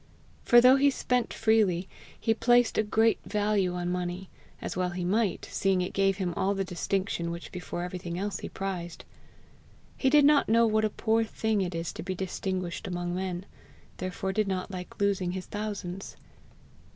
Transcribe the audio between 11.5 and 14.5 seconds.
it is to be distinguished among men, therefore did